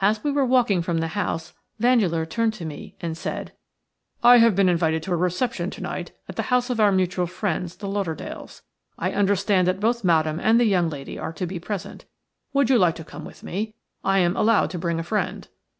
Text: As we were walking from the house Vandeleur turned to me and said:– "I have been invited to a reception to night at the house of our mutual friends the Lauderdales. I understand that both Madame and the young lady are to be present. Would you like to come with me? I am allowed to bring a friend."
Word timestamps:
As 0.00 0.22
we 0.22 0.30
were 0.30 0.44
walking 0.46 0.82
from 0.82 0.98
the 0.98 1.08
house 1.18 1.52
Vandeleur 1.80 2.24
turned 2.26 2.54
to 2.54 2.64
me 2.64 2.94
and 3.00 3.18
said:– 3.18 3.50
"I 4.22 4.36
have 4.38 4.54
been 4.54 4.68
invited 4.68 5.02
to 5.02 5.12
a 5.12 5.16
reception 5.16 5.68
to 5.70 5.80
night 5.80 6.12
at 6.28 6.36
the 6.36 6.42
house 6.54 6.70
of 6.70 6.78
our 6.78 6.92
mutual 6.92 7.26
friends 7.26 7.74
the 7.74 7.88
Lauderdales. 7.88 8.62
I 9.00 9.10
understand 9.10 9.66
that 9.66 9.80
both 9.80 10.04
Madame 10.04 10.38
and 10.38 10.60
the 10.60 10.64
young 10.64 10.88
lady 10.88 11.18
are 11.18 11.32
to 11.32 11.44
be 11.44 11.58
present. 11.58 12.04
Would 12.52 12.70
you 12.70 12.78
like 12.78 12.94
to 12.94 13.04
come 13.04 13.24
with 13.24 13.42
me? 13.42 13.74
I 14.04 14.20
am 14.20 14.36
allowed 14.36 14.70
to 14.70 14.78
bring 14.78 15.00
a 15.00 15.02
friend." 15.02 15.48